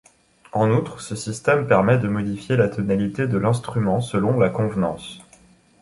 [0.51, 5.19] En outre, ce système permet de modifier la tonalité de l'instrument selon la convenance.